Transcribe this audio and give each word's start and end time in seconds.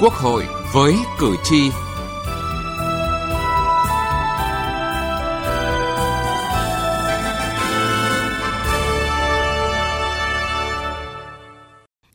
Quốc 0.00 0.12
hội 0.12 0.46
với 0.72 0.96
cử 1.18 1.36
tri. 1.44 1.70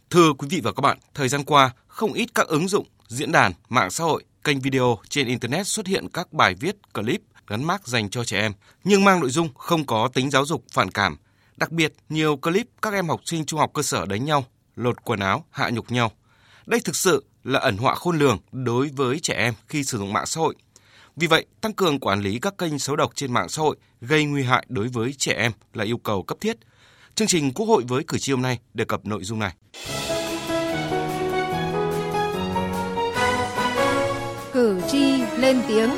Thưa 0.09 0.33
quý 0.33 0.47
vị 0.49 0.61
và 0.63 0.71
các 0.71 0.81
bạn, 0.81 0.97
thời 1.13 1.27
gian 1.27 1.43
qua, 1.43 1.71
không 1.87 2.13
ít 2.13 2.29
các 2.35 2.47
ứng 2.47 2.67
dụng, 2.67 2.87
diễn 3.07 3.31
đàn, 3.31 3.53
mạng 3.69 3.91
xã 3.91 4.03
hội, 4.03 4.23
kênh 4.43 4.59
video 4.59 4.97
trên 5.09 5.27
Internet 5.27 5.67
xuất 5.67 5.87
hiện 5.87 6.07
các 6.13 6.33
bài 6.33 6.55
viết, 6.59 6.75
clip 6.93 7.21
gắn 7.47 7.63
mác 7.63 7.87
dành 7.87 8.09
cho 8.09 8.23
trẻ 8.23 8.39
em, 8.39 8.53
nhưng 8.83 9.03
mang 9.03 9.19
nội 9.19 9.29
dung 9.29 9.53
không 9.53 9.85
có 9.85 10.09
tính 10.13 10.29
giáo 10.29 10.45
dục 10.45 10.63
phản 10.71 10.91
cảm. 10.91 11.17
Đặc 11.57 11.71
biệt, 11.71 11.93
nhiều 12.09 12.37
clip 12.37 12.67
các 12.81 12.93
em 12.93 13.09
học 13.09 13.21
sinh 13.25 13.45
trung 13.45 13.59
học 13.59 13.71
cơ 13.73 13.81
sở 13.81 14.05
đánh 14.05 14.25
nhau, 14.25 14.45
lột 14.75 15.03
quần 15.03 15.19
áo, 15.19 15.45
hạ 15.51 15.69
nhục 15.69 15.91
nhau. 15.91 16.11
Đây 16.65 16.79
thực 16.79 16.95
sự 16.95 17.23
là 17.43 17.59
ẩn 17.59 17.77
họa 17.77 17.95
khôn 17.95 18.19
lường 18.19 18.37
đối 18.51 18.89
với 18.95 19.19
trẻ 19.19 19.33
em 19.33 19.53
khi 19.67 19.83
sử 19.83 19.97
dụng 19.97 20.13
mạng 20.13 20.25
xã 20.25 20.41
hội. 20.41 20.55
Vì 21.15 21.27
vậy, 21.27 21.45
tăng 21.61 21.73
cường 21.73 21.99
quản 21.99 22.21
lý 22.21 22.39
các 22.39 22.57
kênh 22.57 22.79
xấu 22.79 22.95
độc 22.95 23.11
trên 23.15 23.33
mạng 23.33 23.49
xã 23.49 23.61
hội 23.61 23.75
gây 24.01 24.25
nguy 24.25 24.43
hại 24.43 24.65
đối 24.69 24.87
với 24.87 25.13
trẻ 25.13 25.33
em 25.33 25.51
là 25.73 25.83
yêu 25.83 25.97
cầu 25.97 26.23
cấp 26.23 26.37
thiết. 26.41 26.57
Chương 27.15 27.27
trình 27.27 27.53
Quốc 27.53 27.65
hội 27.65 27.83
với 27.87 28.03
cử 28.03 28.17
tri 28.17 28.31
hôm 28.31 28.41
nay 28.41 28.59
đề 28.73 28.85
cập 28.85 29.05
nội 29.05 29.23
dung 29.23 29.39
này. 29.39 29.53
Cử 34.53 34.81
tri 34.91 35.21
lên 35.37 35.61
tiếng 35.67 35.89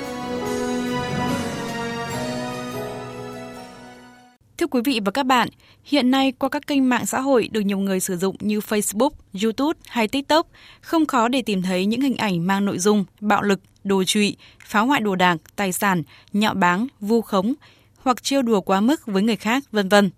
Thưa 4.57 4.67
quý 4.67 4.81
vị 4.85 4.99
và 5.05 5.11
các 5.11 5.25
bạn, 5.25 5.49
hiện 5.83 6.11
nay 6.11 6.31
qua 6.31 6.49
các 6.49 6.67
kênh 6.67 6.89
mạng 6.89 7.05
xã 7.05 7.19
hội 7.21 7.49
được 7.51 7.61
nhiều 7.61 7.77
người 7.77 7.99
sử 7.99 8.17
dụng 8.17 8.35
như 8.39 8.59
Facebook, 8.59 9.09
YouTube 9.43 9.79
hay 9.87 10.07
TikTok, 10.07 10.47
không 10.81 11.05
khó 11.05 11.27
để 11.27 11.41
tìm 11.41 11.61
thấy 11.61 11.85
những 11.85 12.01
hình 12.01 12.15
ảnh 12.15 12.47
mang 12.47 12.65
nội 12.65 12.79
dung 12.79 13.05
bạo 13.19 13.41
lực, 13.41 13.59
đồ 13.83 14.03
trụy, 14.03 14.35
phá 14.65 14.79
hoại 14.79 15.01
đồ 15.01 15.15
đạc, 15.15 15.37
tài 15.55 15.71
sản, 15.71 16.03
nhạo 16.33 16.53
báng, 16.53 16.87
vu 16.99 17.21
khống 17.21 17.53
hoặc 17.97 18.23
trêu 18.23 18.41
đùa 18.41 18.61
quá 18.61 18.81
mức 18.81 19.05
với 19.05 19.23
người 19.23 19.35
khác, 19.35 19.63
vân 19.71 19.89
vân. 19.89 20.09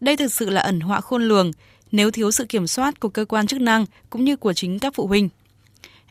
Đây 0.00 0.16
thực 0.16 0.32
sự 0.32 0.50
là 0.50 0.60
ẩn 0.60 0.80
họa 0.80 1.00
khôn 1.00 1.22
lường 1.22 1.50
nếu 1.92 2.10
thiếu 2.10 2.30
sự 2.30 2.44
kiểm 2.44 2.66
soát 2.66 3.00
của 3.00 3.08
cơ 3.08 3.24
quan 3.24 3.46
chức 3.46 3.60
năng 3.60 3.84
cũng 4.10 4.24
như 4.24 4.36
của 4.36 4.52
chính 4.52 4.78
các 4.78 4.94
phụ 4.94 5.06
huynh. 5.06 5.28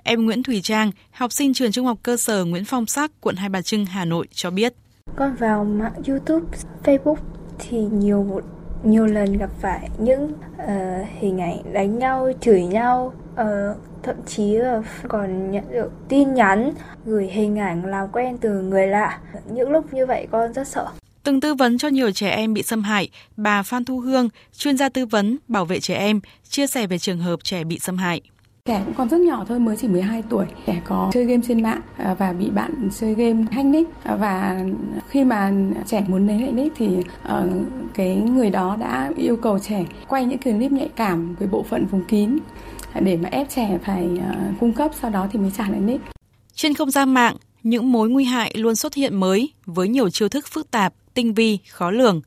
Em 0.04 0.26
Nguyễn 0.26 0.44
Thùy 0.44 0.62
Trang, 0.62 0.92
học 1.12 1.32
sinh 1.32 1.54
trường 1.54 1.72
trung 1.72 1.86
học 1.86 1.98
cơ 2.04 2.18
sở 2.18 2.46
Nguyễn 2.46 2.66
Phong 2.66 2.86
Sắc, 2.86 3.12
quận 3.22 3.36
Hai 3.36 3.50
Bà 3.50 3.62
Trưng, 3.62 3.86
Hà 3.86 4.06
Nội 4.06 4.28
cho 4.32 4.52
biết. 4.52 4.74
Con 5.16 5.36
vào 5.36 5.64
mạng 5.64 5.94
YouTube, 6.08 6.46
Facebook 6.84 7.39
thì 7.60 7.78
nhiều 7.78 8.42
nhiều 8.84 9.06
lần 9.06 9.38
gặp 9.38 9.50
phải 9.62 9.90
những 9.98 10.34
uh, 10.64 11.08
hình 11.20 11.42
ảnh 11.42 11.74
đánh 11.74 12.00
nhau, 12.00 12.32
chửi 12.42 12.62
nhau, 12.62 13.14
uh, 13.34 13.46
thậm 14.04 14.16
chí 14.26 14.54
là 14.54 14.82
còn 15.08 15.52
nhận 15.52 15.64
được 15.72 15.92
tin 16.10 16.34
nhắn 16.34 16.72
gửi 17.06 17.28
hình 17.28 17.60
ảnh 17.60 17.86
làm 17.86 18.08
quen 18.12 18.38
từ 18.38 18.62
người 18.62 18.88
lạ. 18.88 19.20
Những 19.52 19.70
lúc 19.70 19.94
như 19.94 20.06
vậy 20.06 20.28
con 20.32 20.54
rất 20.54 20.68
sợ. 20.68 20.88
Từng 21.24 21.42
tư 21.42 21.54
vấn 21.54 21.78
cho 21.78 21.88
nhiều 21.88 22.12
trẻ 22.12 22.30
em 22.30 22.54
bị 22.54 22.64
xâm 22.64 22.84
hại, 22.84 23.10
bà 23.38 23.64
Phan 23.64 23.86
Thu 23.86 24.00
Hương, 24.00 24.30
chuyên 24.58 24.78
gia 24.78 24.90
tư 24.90 25.06
vấn 25.06 25.38
bảo 25.48 25.66
vệ 25.66 25.80
trẻ 25.80 25.96
em, 25.96 26.20
chia 26.50 26.68
sẻ 26.68 26.88
về 26.88 26.98
trường 26.98 27.20
hợp 27.20 27.40
trẻ 27.44 27.64
bị 27.64 27.80
xâm 27.80 27.98
hại. 27.98 28.22
Trẻ 28.70 28.82
cũng 28.86 28.94
còn 28.94 29.10
rất 29.10 29.22
nhỏ 29.22 29.46
thôi, 29.48 29.60
mới 29.60 29.78
chỉ 29.78 29.88
12 29.88 30.24
tuổi. 30.30 30.46
Trẻ 30.66 30.82
có 30.86 31.10
chơi 31.14 31.26
game 31.26 31.42
trên 31.48 31.64
mạng 31.64 31.82
à, 31.98 32.14
và 32.20 32.34
bị 32.34 32.50
bạn 32.50 32.90
chơi 33.00 33.14
game 33.14 33.44
hack 33.52 33.66
nick 33.66 34.04
à, 34.04 34.16
và 34.16 34.66
khi 35.10 35.24
mà 35.24 35.52
trẻ 35.88 36.06
muốn 36.08 36.28
lấy 36.28 36.42
lại 36.42 36.52
nick 36.52 36.76
thì 36.78 36.88
ờ, 37.24 37.50
cái 37.94 38.16
người 38.16 38.50
đó 38.50 38.78
đã 38.80 39.12
yêu 39.18 39.36
cầu 39.36 39.60
trẻ 39.60 39.86
quay 40.08 40.26
những 40.26 40.40
clip 40.40 40.72
nhạy 40.72 40.90
cảm 40.96 41.36
với 41.36 41.48
bộ 41.48 41.64
phận 41.64 41.86
vùng 41.86 42.04
kín 42.04 42.38
à, 42.94 43.02
để 43.02 43.18
mà 43.18 43.30
ép 43.30 43.50
trẻ 43.50 43.80
phải 43.86 44.10
ờ, 44.30 44.36
cung 44.60 44.74
cấp 44.74 44.92
sau 45.02 45.12
đó 45.12 45.28
thì 45.32 45.40
mới 45.40 45.52
trả 45.58 45.70
lại 45.70 45.80
nick. 45.80 46.04
Trên 46.54 46.74
không 46.74 46.92
gian 46.92 47.14
mạng, 47.14 47.36
những 47.64 47.92
mối 47.92 48.10
nguy 48.10 48.24
hại 48.24 48.54
luôn 48.56 48.76
xuất 48.76 48.94
hiện 48.94 49.16
mới 49.16 49.54
với 49.66 49.88
nhiều 49.88 50.10
chiêu 50.10 50.30
thức 50.30 50.48
phức 50.48 50.72
tạp, 50.72 50.94
tinh 51.14 51.34
vi, 51.34 51.60
khó 51.70 51.92
lường. 51.92 52.22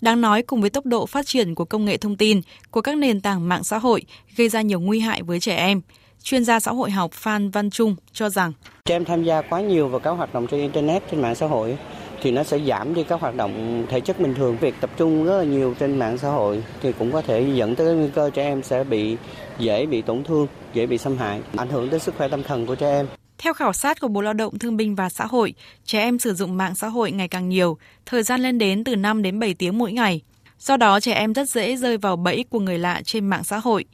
Đáng 0.00 0.20
nói 0.20 0.42
cùng 0.42 0.60
với 0.60 0.70
tốc 0.70 0.86
độ 0.86 1.06
phát 1.06 1.26
triển 1.26 1.54
của 1.54 1.64
công 1.64 1.84
nghệ 1.84 1.96
thông 1.96 2.16
tin, 2.16 2.40
của 2.70 2.80
các 2.80 2.96
nền 2.96 3.20
tảng 3.20 3.48
mạng 3.48 3.64
xã 3.64 3.78
hội 3.78 4.02
gây 4.36 4.48
ra 4.48 4.60
nhiều 4.60 4.80
nguy 4.80 5.00
hại 5.00 5.22
với 5.22 5.40
trẻ 5.40 5.56
em. 5.56 5.80
Chuyên 6.22 6.44
gia 6.44 6.60
xã 6.60 6.72
hội 6.72 6.90
học 6.90 7.12
Phan 7.12 7.50
Văn 7.50 7.70
Trung 7.70 7.96
cho 8.12 8.28
rằng 8.28 8.52
trẻ 8.84 8.94
em 8.94 9.04
tham 9.04 9.24
gia 9.24 9.42
quá 9.42 9.60
nhiều 9.60 9.88
vào 9.88 10.00
các 10.00 10.10
hoạt 10.10 10.34
động 10.34 10.46
trên 10.46 10.60
internet 10.60 11.02
trên 11.10 11.22
mạng 11.22 11.34
xã 11.34 11.46
hội 11.46 11.78
thì 12.22 12.30
nó 12.30 12.42
sẽ 12.42 12.58
giảm 12.58 12.94
đi 12.94 13.04
các 13.04 13.20
hoạt 13.20 13.34
động 13.34 13.86
thể 13.88 14.00
chất 14.00 14.20
bình 14.20 14.34
thường. 14.34 14.56
Việc 14.60 14.74
tập 14.80 14.90
trung 14.96 15.24
rất 15.24 15.38
là 15.38 15.44
nhiều 15.44 15.74
trên 15.78 15.98
mạng 15.98 16.18
xã 16.18 16.28
hội 16.28 16.62
thì 16.82 16.92
cũng 16.92 17.12
có 17.12 17.22
thể 17.22 17.46
dẫn 17.54 17.76
tới 17.76 17.94
nguy 17.94 18.08
cơ 18.14 18.30
trẻ 18.30 18.42
em 18.42 18.62
sẽ 18.62 18.84
bị 18.84 19.16
dễ 19.58 19.86
bị 19.86 20.02
tổn 20.02 20.24
thương, 20.24 20.46
dễ 20.74 20.86
bị 20.86 20.98
xâm 20.98 21.18
hại, 21.18 21.40
ảnh 21.56 21.68
hưởng 21.68 21.88
tới 21.88 22.00
sức 22.00 22.14
khỏe 22.18 22.28
tâm 22.28 22.42
thần 22.42 22.66
của 22.66 22.74
trẻ 22.74 22.90
em. 22.90 23.06
Theo 23.42 23.54
khảo 23.54 23.72
sát 23.72 24.00
của 24.00 24.08
Bộ 24.08 24.20
Lao 24.20 24.32
động 24.32 24.58
Thương 24.58 24.76
binh 24.76 24.94
và 24.94 25.08
Xã 25.08 25.26
hội, 25.26 25.54
trẻ 25.84 25.98
em 26.00 26.18
sử 26.18 26.34
dụng 26.34 26.56
mạng 26.56 26.74
xã 26.74 26.88
hội 26.88 27.12
ngày 27.12 27.28
càng 27.28 27.48
nhiều, 27.48 27.78
thời 28.06 28.22
gian 28.22 28.40
lên 28.40 28.58
đến 28.58 28.84
từ 28.84 28.96
5 28.96 29.22
đến 29.22 29.38
7 29.38 29.54
tiếng 29.54 29.78
mỗi 29.78 29.92
ngày. 29.92 30.20
Do 30.58 30.76
đó, 30.76 31.00
trẻ 31.00 31.12
em 31.12 31.32
rất 31.32 31.48
dễ 31.48 31.76
rơi 31.76 31.96
vào 31.96 32.16
bẫy 32.16 32.44
của 32.50 32.60
người 32.60 32.78
lạ 32.78 33.02
trên 33.04 33.26
mạng 33.26 33.44
xã 33.44 33.58
hội. 33.58 33.84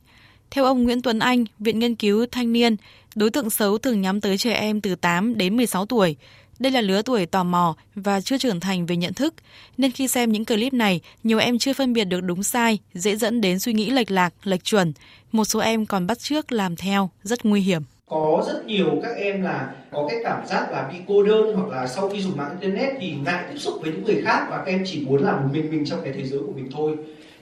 Theo 0.50 0.64
ông 0.64 0.84
Nguyễn 0.84 1.02
Tuấn 1.02 1.18
Anh, 1.18 1.44
Viện 1.58 1.78
Nghiên 1.78 1.94
cứu 1.94 2.26
Thanh 2.32 2.52
niên, 2.52 2.76
đối 3.14 3.30
tượng 3.30 3.50
xấu 3.50 3.78
thường 3.78 4.00
nhắm 4.00 4.20
tới 4.20 4.38
trẻ 4.38 4.52
em 4.52 4.80
từ 4.80 4.94
8 4.94 5.38
đến 5.38 5.56
16 5.56 5.86
tuổi. 5.86 6.16
Đây 6.58 6.72
là 6.72 6.80
lứa 6.80 7.02
tuổi 7.02 7.26
tò 7.26 7.44
mò 7.44 7.76
và 7.94 8.20
chưa 8.20 8.38
trưởng 8.38 8.60
thành 8.60 8.86
về 8.86 8.96
nhận 8.96 9.14
thức, 9.14 9.34
nên 9.78 9.90
khi 9.90 10.08
xem 10.08 10.32
những 10.32 10.44
clip 10.44 10.72
này, 10.72 11.00
nhiều 11.24 11.38
em 11.38 11.58
chưa 11.58 11.72
phân 11.72 11.92
biệt 11.92 12.04
được 12.04 12.20
đúng 12.20 12.42
sai, 12.42 12.78
dễ 12.94 13.16
dẫn 13.16 13.40
đến 13.40 13.58
suy 13.58 13.72
nghĩ 13.72 13.90
lệch 13.90 14.10
lạc, 14.10 14.34
lệch 14.44 14.64
chuẩn. 14.64 14.92
Một 15.32 15.44
số 15.44 15.60
em 15.60 15.86
còn 15.86 16.06
bắt 16.06 16.18
chước 16.18 16.52
làm 16.52 16.76
theo, 16.76 17.10
rất 17.22 17.44
nguy 17.44 17.60
hiểm 17.60 17.82
có 18.08 18.44
rất 18.46 18.66
nhiều 18.66 18.86
các 19.02 19.16
em 19.16 19.42
là 19.42 19.74
có 19.90 20.06
cái 20.10 20.18
cảm 20.24 20.46
giác 20.46 20.72
là 20.72 20.88
bị 20.92 20.98
cô 21.06 21.22
đơn 21.22 21.56
hoặc 21.56 21.68
là 21.68 21.86
sau 21.86 22.08
khi 22.08 22.20
dùng 22.20 22.36
mạng 22.36 22.56
internet 22.60 22.94
thì 23.00 23.14
ngại 23.24 23.44
tiếp 23.48 23.58
xúc 23.58 23.74
với 23.82 23.92
những 23.92 24.04
người 24.04 24.22
khác 24.24 24.46
và 24.50 24.56
các 24.56 24.72
em 24.72 24.82
chỉ 24.86 25.04
muốn 25.06 25.22
là 25.22 25.32
một 25.32 25.48
mình 25.52 25.70
mình 25.70 25.84
trong 25.84 26.00
cái 26.04 26.12
thế 26.12 26.24
giới 26.24 26.38
của 26.38 26.52
mình 26.52 26.68
thôi 26.72 26.96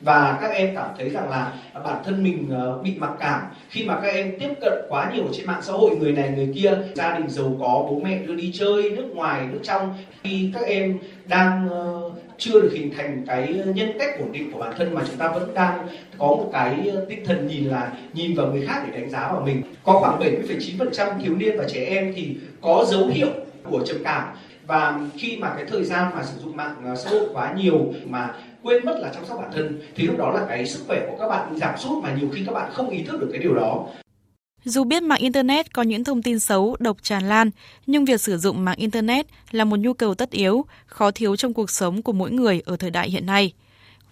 và 0.05 0.39
các 0.41 0.51
em 0.51 0.75
cảm 0.75 0.89
thấy 0.99 1.11
rằng 1.11 1.31
là 1.31 1.53
bản 1.85 2.03
thân 2.05 2.23
mình 2.23 2.49
ờ, 2.51 2.79
bị 2.83 2.95
mặc 2.99 3.11
cảm. 3.21 3.43
Khi 3.69 3.85
mà 3.85 4.01
các 4.03 4.09
em 4.09 4.39
tiếp 4.41 4.49
cận 4.61 4.73
quá 4.89 5.11
nhiều 5.15 5.25
trên 5.33 5.47
mạng 5.47 5.63
xã 5.63 5.73
hội 5.73 5.97
người 5.97 6.13
này 6.13 6.33
người 6.37 6.53
kia 6.55 6.79
gia 6.95 7.19
đình 7.19 7.29
giàu 7.29 7.57
có 7.61 7.87
bố 7.91 8.01
mẹ 8.05 8.19
đưa 8.19 8.35
đi 8.35 8.53
chơi 8.55 8.91
nước 8.91 9.07
ngoài 9.15 9.47
nước 9.53 9.61
trong 9.63 9.95
khi 10.23 10.51
các 10.55 10.67
em 10.67 10.99
đang 11.27 11.69
ờ, 11.69 12.11
chưa 12.39 12.61
được 12.61 12.71
hình 12.75 12.93
thành 12.97 13.25
cái 13.27 13.63
nhân 13.75 13.93
cách 13.99 14.19
ổn 14.19 14.33
định 14.33 14.53
của 14.53 14.59
bản 14.59 14.73
thân 14.77 14.95
mà 14.95 15.03
chúng 15.07 15.17
ta 15.17 15.29
vẫn 15.29 15.55
đang 15.55 15.89
có 16.19 16.27
một 16.27 16.51
cái 16.53 16.89
ờ, 16.95 17.07
tinh 17.09 17.25
thần 17.25 17.47
nhìn 17.47 17.65
là 17.65 17.93
nhìn 18.13 18.35
vào 18.35 18.47
người 18.47 18.67
khác 18.67 18.83
để 18.87 19.01
đánh 19.01 19.11
giá 19.11 19.33
vào 19.33 19.43
mình. 19.47 19.63
Có 19.85 19.93
khoảng 20.01 20.21
70,9% 20.21 21.21
thiếu 21.23 21.37
niên 21.37 21.59
và 21.59 21.65
trẻ 21.69 21.85
em 21.85 22.13
thì 22.17 22.37
có 22.61 22.85
dấu 22.89 23.07
hiệu 23.07 23.29
của 23.63 23.85
trầm 23.87 23.97
cảm. 24.05 24.29
Và 24.67 25.01
khi 25.19 25.37
mà 25.37 25.53
cái 25.57 25.65
thời 25.65 25.85
gian 25.85 26.13
mà 26.15 26.23
sử 26.23 26.41
dụng 26.43 26.57
mạng 26.57 26.95
xã 26.97 27.11
hội 27.11 27.29
quá 27.33 27.55
nhiều 27.57 27.95
mà 28.07 28.35
quên 28.65 28.85
mất 28.85 28.97
là 28.99 29.13
chăm 29.15 29.27
sóc 29.27 29.39
bản 29.41 29.51
thân 29.55 29.81
thì 29.95 30.07
lúc 30.07 30.19
đó 30.19 30.31
là 30.31 30.47
cái 30.49 30.67
sức 30.67 30.85
khỏe 30.87 31.07
của 31.11 31.17
các 31.19 31.29
bạn 31.29 31.59
giảm 31.59 31.79
sút 31.79 32.05
mà 32.05 32.15
nhiều 32.15 32.29
khi 32.35 32.43
các 32.47 32.53
bạn 32.53 32.71
không 32.73 32.91
ý 32.91 33.03
thức 33.03 33.21
được 33.21 33.29
cái 33.33 33.43
điều 33.43 33.55
đó 33.55 33.87
dù 34.65 34.85
biết 34.85 35.03
mạng 35.03 35.21
Internet 35.21 35.73
có 35.73 35.83
những 35.83 36.05
thông 36.05 36.23
tin 36.23 36.41
xấu, 36.41 36.77
độc 36.79 36.97
tràn 37.03 37.29
lan, 37.29 37.51
nhưng 37.87 38.05
việc 38.05 38.21
sử 38.21 38.39
dụng 38.39 38.65
mạng 38.65 38.77
Internet 38.79 39.27
là 39.51 39.65
một 39.65 39.79
nhu 39.79 39.93
cầu 39.93 40.15
tất 40.15 40.31
yếu, 40.31 40.65
khó 40.87 41.11
thiếu 41.11 41.37
trong 41.37 41.55
cuộc 41.55 41.71
sống 41.71 42.03
của 42.03 42.13
mỗi 42.13 42.31
người 42.31 42.63
ở 42.65 42.77
thời 42.77 42.91
đại 42.91 43.11
hiện 43.11 43.27
nay. 43.27 43.53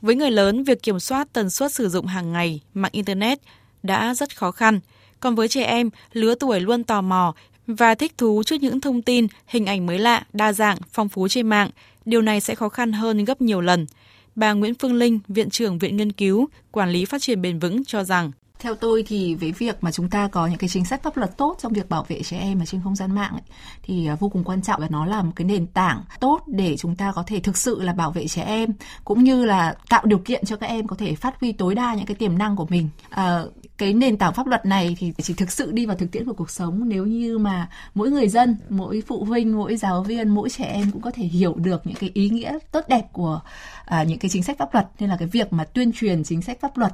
Với 0.00 0.14
người 0.14 0.30
lớn, 0.30 0.64
việc 0.64 0.82
kiểm 0.82 1.00
soát 1.00 1.28
tần 1.32 1.50
suất 1.50 1.72
sử 1.72 1.88
dụng 1.88 2.06
hàng 2.06 2.32
ngày 2.32 2.60
mạng 2.74 2.90
Internet 2.94 3.38
đã 3.82 4.14
rất 4.14 4.36
khó 4.36 4.50
khăn. 4.50 4.80
Còn 5.20 5.34
với 5.34 5.48
trẻ 5.48 5.64
em, 5.64 5.90
lứa 6.12 6.34
tuổi 6.34 6.60
luôn 6.60 6.84
tò 6.84 7.00
mò 7.00 7.34
và 7.66 7.94
thích 7.94 8.18
thú 8.18 8.42
trước 8.42 8.62
những 8.62 8.80
thông 8.80 9.02
tin, 9.02 9.26
hình 9.46 9.66
ảnh 9.66 9.86
mới 9.86 9.98
lạ, 9.98 10.24
đa 10.32 10.52
dạng, 10.52 10.78
phong 10.92 11.08
phú 11.08 11.28
trên 11.28 11.46
mạng, 11.46 11.70
điều 12.04 12.22
này 12.22 12.40
sẽ 12.40 12.54
khó 12.54 12.68
khăn 12.68 12.92
hơn 12.92 13.24
gấp 13.24 13.40
nhiều 13.40 13.60
lần. 13.60 13.86
Bà 14.34 14.52
Nguyễn 14.52 14.74
Phương 14.74 14.94
Linh, 14.94 15.20
Viện 15.28 15.50
trưởng 15.50 15.78
Viện 15.78 15.96
Nghiên 15.96 16.12
cứu, 16.12 16.48
Quản 16.70 16.90
lý 16.90 17.04
Phát 17.04 17.22
triển 17.22 17.42
Bền 17.42 17.58
vững 17.58 17.84
cho 17.84 18.04
rằng 18.04 18.32
theo 18.62 18.74
tôi 18.74 19.04
thì 19.06 19.34
với 19.34 19.52
việc 19.52 19.76
mà 19.80 19.92
chúng 19.92 20.10
ta 20.10 20.28
có 20.28 20.46
những 20.46 20.58
cái 20.58 20.68
chính 20.68 20.84
sách 20.84 21.02
pháp 21.02 21.16
luật 21.16 21.36
tốt 21.36 21.56
trong 21.60 21.72
việc 21.72 21.88
bảo 21.88 22.04
vệ 22.08 22.22
trẻ 22.22 22.38
em 22.38 22.58
ở 22.62 22.64
trên 22.64 22.80
không 22.84 22.96
gian 22.96 23.14
mạng 23.14 23.32
ấy, 23.32 23.42
thì 23.82 24.06
à, 24.06 24.16
vô 24.20 24.28
cùng 24.28 24.44
quan 24.44 24.62
trọng 24.62 24.80
và 24.80 24.86
nó 24.90 25.06
là 25.06 25.22
một 25.22 25.32
cái 25.36 25.44
nền 25.44 25.66
tảng 25.66 26.04
tốt 26.20 26.40
để 26.46 26.76
chúng 26.76 26.96
ta 26.96 27.12
có 27.12 27.22
thể 27.26 27.40
thực 27.40 27.56
sự 27.56 27.82
là 27.82 27.92
bảo 27.92 28.10
vệ 28.10 28.28
trẻ 28.28 28.42
em 28.42 28.70
cũng 29.04 29.24
như 29.24 29.44
là 29.44 29.74
tạo 29.88 30.02
điều 30.04 30.18
kiện 30.18 30.44
cho 30.44 30.56
các 30.56 30.66
em 30.66 30.86
có 30.86 30.96
thể 30.96 31.14
phát 31.14 31.40
huy 31.40 31.52
tối 31.52 31.74
đa 31.74 31.94
những 31.94 32.06
cái 32.06 32.14
tiềm 32.14 32.38
năng 32.38 32.56
của 32.56 32.66
mình. 32.70 32.88
À, 33.10 33.42
cái 33.82 33.94
nền 33.94 34.16
tảng 34.16 34.32
pháp 34.32 34.46
luật 34.46 34.66
này 34.66 34.96
thì 34.98 35.12
chỉ 35.22 35.34
thực 35.34 35.50
sự 35.50 35.72
đi 35.72 35.86
vào 35.86 35.96
thực 35.96 36.10
tiễn 36.10 36.24
của 36.24 36.32
cuộc 36.32 36.50
sống. 36.50 36.88
Nếu 36.88 37.06
như 37.06 37.38
mà 37.38 37.68
mỗi 37.94 38.10
người 38.10 38.28
dân, 38.28 38.56
mỗi 38.68 39.02
phụ 39.06 39.24
huynh, 39.24 39.56
mỗi 39.56 39.76
giáo 39.76 40.02
viên, 40.02 40.28
mỗi 40.28 40.50
trẻ 40.50 40.64
em 40.64 40.90
cũng 40.90 41.02
có 41.02 41.10
thể 41.10 41.24
hiểu 41.24 41.54
được 41.54 41.86
những 41.86 41.96
cái 41.96 42.10
ý 42.14 42.28
nghĩa 42.28 42.58
tốt 42.72 42.84
đẹp 42.88 43.02
của 43.12 43.40
à, 43.84 44.02
những 44.02 44.18
cái 44.18 44.28
chính 44.28 44.42
sách 44.42 44.58
pháp 44.58 44.74
luật 44.74 44.86
nên 45.00 45.10
là 45.10 45.16
cái 45.16 45.28
việc 45.28 45.52
mà 45.52 45.64
tuyên 45.64 45.92
truyền 45.92 46.24
chính 46.24 46.42
sách 46.42 46.60
pháp 46.60 46.78
luật 46.78 46.92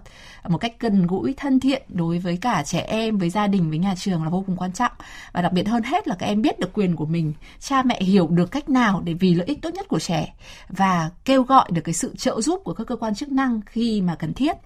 một 0.48 0.58
cách 0.58 0.72
gần 0.80 1.06
gũi 1.06 1.34
thân 1.36 1.60
thiện 1.60 1.82
đối 1.88 2.18
với 2.18 2.36
cả 2.36 2.62
trẻ 2.66 2.80
em 2.88 3.18
với 3.18 3.30
gia 3.30 3.46
đình 3.46 3.70
với 3.70 3.78
nhà 3.78 3.94
trường 3.96 4.24
là 4.24 4.30
vô 4.30 4.44
cùng 4.46 4.56
quan 4.56 4.72
trọng. 4.72 4.92
Và 5.32 5.42
đặc 5.42 5.52
biệt 5.52 5.68
hơn 5.68 5.82
hết 5.82 6.08
là 6.08 6.14
các 6.18 6.26
em 6.26 6.42
biết 6.42 6.58
được 6.58 6.72
quyền 6.72 6.96
của 6.96 7.06
mình 7.06 7.32
cha 7.60 7.82
mẹ 7.82 8.00
hiểu 8.02 8.26
được 8.26 8.50
cách 8.50 8.68
nào 8.68 9.00
để 9.04 9.14
vì 9.14 9.34
lợi 9.34 9.46
ích 9.46 9.62
tốt 9.62 9.70
nhất 9.74 9.88
của 9.88 9.98
trẻ 9.98 10.34
và 10.68 11.10
kêu 11.24 11.42
gọi 11.42 11.68
được 11.70 11.82
cái 11.84 11.94
sự 11.94 12.14
trợ 12.16 12.40
giúp 12.40 12.60
của 12.64 12.74
các 12.74 12.86
cơ 12.86 12.96
quan 12.96 13.14
chức 13.14 13.32
năng 13.32 13.60
khi 13.66 14.00
mà 14.00 14.14
cần 14.14 14.34
thiết. 14.34 14.56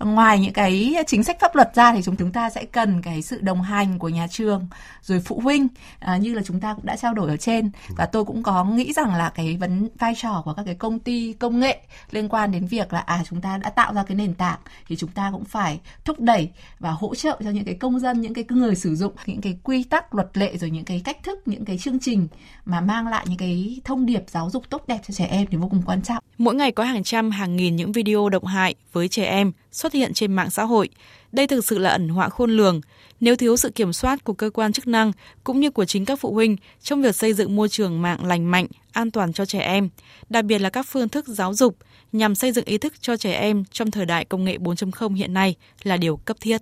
Ngoài 0.00 0.38
những 0.38 0.52
cái 0.52 0.94
chính 1.06 1.24
sách 1.24 1.36
pháp 1.40 1.54
luật 1.56 1.61
luật 1.62 1.74
ra 1.74 1.92
thì 1.92 2.02
chúng 2.02 2.16
chúng 2.16 2.32
ta 2.32 2.50
sẽ 2.50 2.64
cần 2.64 3.02
cái 3.02 3.22
sự 3.22 3.40
đồng 3.40 3.62
hành 3.62 3.98
của 3.98 4.08
nhà 4.08 4.26
trường 4.26 4.66
rồi 5.02 5.20
phụ 5.20 5.40
huynh 5.40 5.68
à, 5.98 6.16
như 6.16 6.34
là 6.34 6.42
chúng 6.44 6.60
ta 6.60 6.74
cũng 6.74 6.86
đã 6.86 6.96
trao 6.96 7.14
đổi 7.14 7.28
ở 7.28 7.36
trên. 7.36 7.70
Và 7.96 8.06
tôi 8.06 8.24
cũng 8.24 8.42
có 8.42 8.64
nghĩ 8.64 8.92
rằng 8.92 9.14
là 9.14 9.32
cái 9.34 9.56
vấn 9.56 9.88
vai 9.98 10.14
trò 10.16 10.42
của 10.44 10.54
các 10.54 10.62
cái 10.66 10.74
công 10.74 10.98
ty 10.98 11.32
công 11.32 11.60
nghệ 11.60 11.80
liên 12.10 12.28
quan 12.28 12.52
đến 12.52 12.66
việc 12.66 12.92
là 12.92 12.98
à 12.98 13.22
chúng 13.30 13.40
ta 13.40 13.58
đã 13.58 13.70
tạo 13.70 13.94
ra 13.94 14.04
cái 14.04 14.16
nền 14.16 14.34
tảng 14.34 14.58
thì 14.88 14.96
chúng 14.96 15.10
ta 15.10 15.30
cũng 15.32 15.44
phải 15.44 15.80
thúc 16.04 16.20
đẩy 16.20 16.50
và 16.78 16.90
hỗ 16.90 17.14
trợ 17.14 17.40
cho 17.44 17.50
những 17.50 17.64
cái 17.64 17.74
công 17.74 18.00
dân 18.00 18.20
những 18.20 18.34
cái 18.34 18.44
người 18.48 18.74
sử 18.74 18.94
dụng 18.94 19.12
những 19.26 19.40
cái 19.40 19.58
quy 19.62 19.84
tắc 19.84 20.14
luật 20.14 20.28
lệ 20.34 20.56
rồi 20.56 20.70
những 20.70 20.84
cái 20.84 21.02
cách 21.04 21.22
thức 21.22 21.38
những 21.46 21.64
cái 21.64 21.78
chương 21.78 21.98
trình 21.98 22.28
mà 22.64 22.80
mang 22.80 23.08
lại 23.08 23.26
những 23.28 23.38
cái 23.38 23.80
thông 23.84 24.06
điệp 24.06 24.24
giáo 24.28 24.50
dục 24.50 24.70
tốt 24.70 24.84
đẹp 24.86 24.98
cho 25.08 25.14
trẻ 25.14 25.26
em 25.26 25.46
thì 25.50 25.56
vô 25.56 25.68
cùng 25.68 25.82
quan 25.86 26.02
trọng. 26.02 26.24
Mỗi 26.38 26.54
ngày 26.54 26.72
có 26.72 26.84
hàng 26.84 27.02
trăm 27.02 27.30
hàng 27.30 27.56
nghìn 27.56 27.76
những 27.76 27.92
video 27.92 28.28
độc 28.28 28.44
hại 28.46 28.74
với 28.92 29.08
trẻ 29.08 29.24
em 29.24 29.52
xuất 29.72 29.92
hiện 29.92 30.14
trên 30.14 30.32
mạng 30.32 30.50
xã 30.50 30.64
hội 30.64 30.88
đây 31.32 31.46
thực 31.46 31.64
sự 31.64 31.78
là 31.78 31.90
ẩn 31.90 32.08
họa 32.08 32.28
khôn 32.28 32.50
lường. 32.50 32.80
Nếu 33.20 33.36
thiếu 33.36 33.56
sự 33.56 33.70
kiểm 33.70 33.92
soát 33.92 34.24
của 34.24 34.32
cơ 34.32 34.50
quan 34.50 34.72
chức 34.72 34.86
năng 34.86 35.12
cũng 35.44 35.60
như 35.60 35.70
của 35.70 35.84
chính 35.84 36.04
các 36.04 36.20
phụ 36.20 36.32
huynh 36.32 36.56
trong 36.82 37.02
việc 37.02 37.16
xây 37.16 37.32
dựng 37.32 37.56
môi 37.56 37.68
trường 37.68 38.02
mạng 38.02 38.24
lành 38.24 38.50
mạnh, 38.50 38.66
an 38.92 39.10
toàn 39.10 39.32
cho 39.32 39.44
trẻ 39.44 39.58
em, 39.60 39.88
đặc 40.28 40.44
biệt 40.44 40.58
là 40.58 40.70
các 40.70 40.86
phương 40.88 41.08
thức 41.08 41.28
giáo 41.28 41.54
dục 41.54 41.76
nhằm 42.12 42.34
xây 42.34 42.52
dựng 42.52 42.64
ý 42.64 42.78
thức 42.78 42.92
cho 43.00 43.16
trẻ 43.16 43.32
em 43.32 43.64
trong 43.64 43.90
thời 43.90 44.06
đại 44.06 44.24
công 44.24 44.44
nghệ 44.44 44.58
4.0 44.58 45.14
hiện 45.14 45.34
nay 45.34 45.54
là 45.82 45.96
điều 45.96 46.16
cấp 46.16 46.36
thiết. 46.40 46.60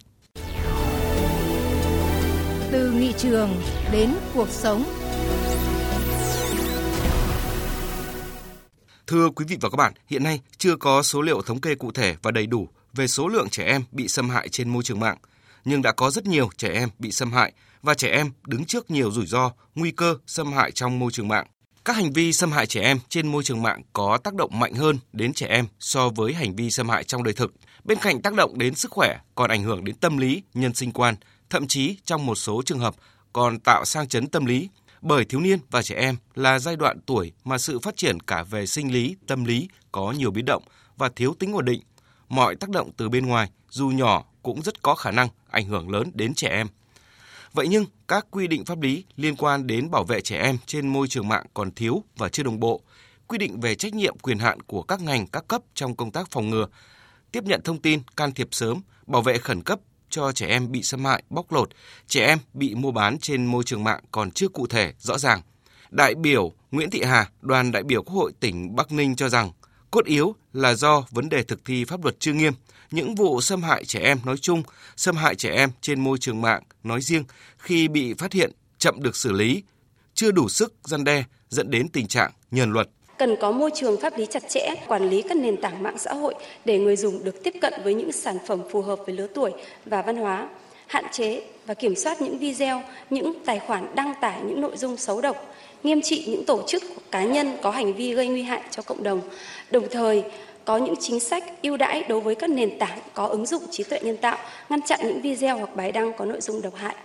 Từ 2.72 2.90
nghị 2.90 3.12
trường 3.18 3.50
đến 3.92 4.10
cuộc 4.34 4.48
sống. 4.48 4.84
Thưa 9.06 9.28
quý 9.30 9.44
vị 9.48 9.56
và 9.60 9.70
các 9.70 9.76
bạn, 9.76 9.92
hiện 10.06 10.22
nay 10.24 10.40
chưa 10.58 10.76
có 10.76 11.02
số 11.02 11.22
liệu 11.22 11.42
thống 11.42 11.60
kê 11.60 11.74
cụ 11.74 11.92
thể 11.92 12.16
và 12.22 12.30
đầy 12.30 12.46
đủ 12.46 12.68
về 12.94 13.06
số 13.06 13.28
lượng 13.28 13.48
trẻ 13.48 13.64
em 13.64 13.82
bị 13.92 14.08
xâm 14.08 14.30
hại 14.30 14.48
trên 14.48 14.68
môi 14.68 14.82
trường 14.82 15.00
mạng, 15.00 15.16
nhưng 15.64 15.82
đã 15.82 15.92
có 15.92 16.10
rất 16.10 16.26
nhiều 16.26 16.50
trẻ 16.56 16.68
em 16.68 16.88
bị 16.98 17.12
xâm 17.12 17.32
hại 17.32 17.52
và 17.82 17.94
trẻ 17.94 18.08
em 18.08 18.30
đứng 18.46 18.64
trước 18.64 18.90
nhiều 18.90 19.10
rủi 19.10 19.26
ro, 19.26 19.52
nguy 19.74 19.90
cơ 19.90 20.16
xâm 20.26 20.52
hại 20.52 20.72
trong 20.72 20.98
môi 20.98 21.12
trường 21.12 21.28
mạng. 21.28 21.46
Các 21.84 21.96
hành 21.96 22.12
vi 22.12 22.32
xâm 22.32 22.52
hại 22.52 22.66
trẻ 22.66 22.80
em 22.80 22.98
trên 23.08 23.28
môi 23.28 23.42
trường 23.42 23.62
mạng 23.62 23.82
có 23.92 24.18
tác 24.18 24.34
động 24.34 24.58
mạnh 24.60 24.74
hơn 24.74 24.98
đến 25.12 25.32
trẻ 25.32 25.46
em 25.46 25.66
so 25.80 26.08
với 26.08 26.34
hành 26.34 26.56
vi 26.56 26.70
xâm 26.70 26.88
hại 26.88 27.04
trong 27.04 27.24
đời 27.24 27.34
thực. 27.34 27.52
Bên 27.84 27.98
cạnh 28.02 28.22
tác 28.22 28.34
động 28.34 28.58
đến 28.58 28.74
sức 28.74 28.90
khỏe 28.90 29.18
còn 29.34 29.50
ảnh 29.50 29.62
hưởng 29.62 29.84
đến 29.84 29.94
tâm 29.96 30.18
lý, 30.18 30.42
nhân 30.54 30.74
sinh 30.74 30.92
quan, 30.92 31.14
thậm 31.50 31.66
chí 31.66 31.96
trong 32.04 32.26
một 32.26 32.34
số 32.34 32.62
trường 32.66 32.78
hợp 32.78 32.94
còn 33.32 33.58
tạo 33.58 33.84
sang 33.84 34.08
chấn 34.08 34.26
tâm 34.26 34.44
lý. 34.44 34.68
Bởi 35.02 35.24
thiếu 35.24 35.40
niên 35.40 35.58
và 35.70 35.82
trẻ 35.82 35.94
em 35.94 36.16
là 36.34 36.58
giai 36.58 36.76
đoạn 36.76 37.00
tuổi 37.06 37.32
mà 37.44 37.58
sự 37.58 37.78
phát 37.78 37.96
triển 37.96 38.20
cả 38.20 38.42
về 38.42 38.66
sinh 38.66 38.92
lý, 38.92 39.16
tâm 39.26 39.44
lý 39.44 39.68
có 39.92 40.12
nhiều 40.12 40.30
biến 40.30 40.44
động 40.44 40.62
và 40.96 41.08
thiếu 41.16 41.34
tính 41.38 41.52
ổn 41.52 41.64
định 41.64 41.80
mọi 42.30 42.56
tác 42.56 42.70
động 42.70 42.90
từ 42.96 43.08
bên 43.08 43.26
ngoài 43.26 43.50
dù 43.70 43.88
nhỏ 43.88 44.24
cũng 44.42 44.62
rất 44.62 44.82
có 44.82 44.94
khả 44.94 45.10
năng 45.10 45.28
ảnh 45.50 45.66
hưởng 45.66 45.90
lớn 45.90 46.10
đến 46.14 46.34
trẻ 46.34 46.48
em. 46.48 46.66
Vậy 47.52 47.68
nhưng 47.68 47.84
các 48.08 48.26
quy 48.30 48.46
định 48.46 48.64
pháp 48.64 48.80
lý 48.80 49.04
liên 49.16 49.36
quan 49.36 49.66
đến 49.66 49.90
bảo 49.90 50.04
vệ 50.04 50.20
trẻ 50.20 50.38
em 50.38 50.58
trên 50.66 50.88
môi 50.88 51.08
trường 51.08 51.28
mạng 51.28 51.46
còn 51.54 51.70
thiếu 51.70 52.04
và 52.16 52.28
chưa 52.28 52.42
đồng 52.42 52.60
bộ. 52.60 52.80
Quy 53.26 53.38
định 53.38 53.60
về 53.60 53.74
trách 53.74 53.94
nhiệm 53.94 54.18
quyền 54.18 54.38
hạn 54.38 54.60
của 54.60 54.82
các 54.82 55.00
ngành 55.00 55.26
các 55.26 55.48
cấp 55.48 55.62
trong 55.74 55.96
công 55.96 56.10
tác 56.10 56.30
phòng 56.30 56.50
ngừa, 56.50 56.66
tiếp 57.32 57.44
nhận 57.44 57.60
thông 57.64 57.78
tin, 57.78 58.02
can 58.16 58.32
thiệp 58.32 58.48
sớm, 58.50 58.80
bảo 59.06 59.22
vệ 59.22 59.38
khẩn 59.38 59.62
cấp 59.62 59.80
cho 60.10 60.32
trẻ 60.32 60.46
em 60.46 60.72
bị 60.72 60.82
xâm 60.82 61.04
hại, 61.04 61.22
bóc 61.30 61.52
lột, 61.52 61.70
trẻ 62.06 62.26
em 62.26 62.38
bị 62.54 62.74
mua 62.74 62.90
bán 62.90 63.18
trên 63.18 63.46
môi 63.46 63.64
trường 63.64 63.84
mạng 63.84 64.00
còn 64.10 64.30
chưa 64.30 64.48
cụ 64.48 64.66
thể, 64.66 64.92
rõ 64.98 65.18
ràng. 65.18 65.42
Đại 65.90 66.14
biểu 66.14 66.52
Nguyễn 66.70 66.90
Thị 66.90 67.02
Hà, 67.02 67.30
đoàn 67.40 67.72
đại 67.72 67.82
biểu 67.82 68.02
Quốc 68.02 68.14
hội 68.14 68.32
tỉnh 68.40 68.76
Bắc 68.76 68.92
Ninh 68.92 69.16
cho 69.16 69.28
rằng 69.28 69.52
Cốt 69.90 70.04
yếu 70.04 70.34
là 70.52 70.74
do 70.74 71.04
vấn 71.10 71.28
đề 71.28 71.42
thực 71.42 71.64
thi 71.64 71.84
pháp 71.84 72.02
luật 72.02 72.16
chưa 72.18 72.32
nghiêm, 72.32 72.52
những 72.90 73.14
vụ 73.14 73.40
xâm 73.40 73.62
hại 73.62 73.84
trẻ 73.84 74.00
em 74.00 74.18
nói 74.24 74.36
chung, 74.36 74.62
xâm 74.96 75.16
hại 75.16 75.34
trẻ 75.34 75.50
em 75.50 75.70
trên 75.80 76.00
môi 76.00 76.18
trường 76.18 76.40
mạng 76.40 76.62
nói 76.82 77.00
riêng 77.00 77.24
khi 77.58 77.88
bị 77.88 78.14
phát 78.14 78.32
hiện 78.32 78.50
chậm 78.78 79.02
được 79.02 79.16
xử 79.16 79.32
lý, 79.32 79.62
chưa 80.14 80.30
đủ 80.30 80.48
sức 80.48 80.74
gian 80.84 81.04
đe 81.04 81.24
dẫn 81.48 81.70
đến 81.70 81.88
tình 81.88 82.06
trạng 82.06 82.32
nhờn 82.50 82.72
luật. 82.72 82.88
Cần 83.18 83.36
có 83.40 83.52
môi 83.52 83.70
trường 83.74 84.00
pháp 84.00 84.18
lý 84.18 84.26
chặt 84.30 84.42
chẽ, 84.48 84.74
quản 84.88 85.10
lý 85.10 85.22
các 85.22 85.36
nền 85.36 85.60
tảng 85.60 85.82
mạng 85.82 85.98
xã 85.98 86.14
hội 86.14 86.34
để 86.64 86.78
người 86.78 86.96
dùng 86.96 87.24
được 87.24 87.34
tiếp 87.44 87.54
cận 87.60 87.72
với 87.84 87.94
những 87.94 88.12
sản 88.12 88.38
phẩm 88.46 88.60
phù 88.72 88.82
hợp 88.82 88.98
với 89.06 89.14
lứa 89.14 89.26
tuổi 89.34 89.52
và 89.86 90.02
văn 90.02 90.16
hóa, 90.16 90.48
hạn 90.90 91.04
chế 91.12 91.42
và 91.66 91.74
kiểm 91.74 91.96
soát 91.96 92.22
những 92.22 92.38
video, 92.38 92.82
những 93.10 93.32
tài 93.46 93.58
khoản 93.58 93.94
đăng 93.94 94.14
tải 94.20 94.40
những 94.42 94.60
nội 94.60 94.76
dung 94.76 94.96
xấu 94.96 95.20
độc, 95.20 95.36
nghiêm 95.82 96.00
trị 96.02 96.24
những 96.26 96.44
tổ 96.46 96.62
chức 96.66 96.82
cá 97.10 97.24
nhân 97.24 97.56
có 97.62 97.70
hành 97.70 97.94
vi 97.94 98.14
gây 98.14 98.28
nguy 98.28 98.42
hại 98.42 98.62
cho 98.70 98.82
cộng 98.82 99.02
đồng, 99.02 99.20
đồng 99.70 99.84
thời 99.90 100.24
có 100.64 100.76
những 100.78 100.94
chính 101.00 101.20
sách 101.20 101.44
ưu 101.62 101.76
đãi 101.76 102.04
đối 102.08 102.20
với 102.20 102.34
các 102.34 102.50
nền 102.50 102.78
tảng 102.78 102.98
có 103.14 103.26
ứng 103.26 103.46
dụng 103.46 103.62
trí 103.70 103.84
tuệ 103.84 104.00
nhân 104.00 104.16
tạo, 104.16 104.38
ngăn 104.68 104.80
chặn 104.82 105.00
những 105.02 105.20
video 105.20 105.58
hoặc 105.58 105.76
bài 105.76 105.92
đăng 105.92 106.12
có 106.18 106.24
nội 106.24 106.40
dung 106.40 106.62
độc 106.62 106.74
hại. 106.74 106.96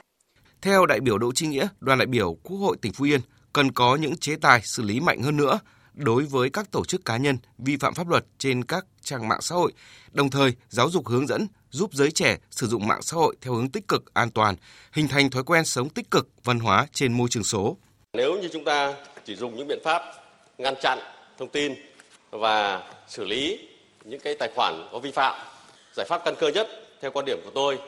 Theo 0.62 0.86
đại 0.86 1.00
biểu 1.00 1.18
Đỗ 1.18 1.32
Trinh 1.36 1.50
Nghĩa, 1.50 1.68
đoàn 1.80 2.00
đại 2.00 2.06
biểu 2.06 2.38
Quốc 2.44 2.58
hội 2.58 2.78
tỉnh 2.82 2.94
Phú 2.94 3.06
Yên 3.06 3.20
cần 3.54 3.72
có 3.72 3.96
những 3.96 4.18
chế 4.18 4.36
tài 4.42 4.62
xử 4.64 4.84
lý 4.84 5.00
mạnh 5.00 5.22
hơn 5.22 5.38
nữa 5.38 5.60
đối 5.96 6.24
với 6.24 6.50
các 6.50 6.72
tổ 6.72 6.86
chức 6.86 7.06
cá 7.06 7.18
nhân 7.18 7.38
vi 7.58 7.78
phạm 7.78 7.94
pháp 7.94 8.08
luật 8.08 8.26
trên 8.38 8.64
các 8.64 8.86
trang 9.02 9.28
mạng 9.28 9.42
xã 9.42 9.56
hội, 9.56 9.72
đồng 10.12 10.30
thời 10.30 10.54
giáo 10.70 10.90
dục 10.90 11.08
hướng 11.08 11.28
dẫn 11.28 11.48
giúp 11.70 11.94
giới 11.94 12.12
trẻ 12.12 12.38
sử 12.52 12.68
dụng 12.68 12.88
mạng 12.88 13.02
xã 13.02 13.18
hội 13.18 13.36
theo 13.42 13.54
hướng 13.54 13.70
tích 13.70 13.88
cực, 13.88 14.14
an 14.14 14.32
toàn, 14.32 14.56
hình 14.92 15.08
thành 15.08 15.30
thói 15.30 15.44
quen 15.44 15.66
sống 15.66 15.90
tích 15.90 16.12
cực, 16.12 16.28
văn 16.44 16.60
hóa 16.60 16.88
trên 16.94 17.14
môi 17.14 17.30
trường 17.30 17.44
số. 17.44 17.78
Nếu 18.14 18.40
như 18.42 18.50
chúng 18.54 18.64
ta 18.64 18.94
chỉ 19.26 19.36
dùng 19.36 19.58
những 19.58 19.68
biện 19.68 19.80
pháp 19.84 20.02
ngăn 20.58 20.74
chặn 20.82 21.00
thông 21.38 21.50
tin 21.50 21.74
và 22.32 22.84
xử 23.08 23.26
lý 23.26 23.68
những 24.04 24.20
cái 24.20 24.36
tài 24.40 24.50
khoản 24.56 24.88
có 24.92 25.00
vi 25.00 25.12
phạm, 25.12 25.36
giải 25.96 26.06
pháp 26.10 26.22
căn 26.26 26.36
cơ 26.40 26.48
nhất 26.48 26.68
theo 27.02 27.12
quan 27.12 27.26
điểm 27.26 27.38
của 27.44 27.52
tôi 27.56 27.80